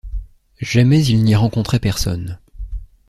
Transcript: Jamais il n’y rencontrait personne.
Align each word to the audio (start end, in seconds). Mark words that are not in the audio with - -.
Jamais 0.61 1.05
il 1.05 1.21
n’y 1.23 1.35
rencontrait 1.35 1.77
personne. 1.77 2.39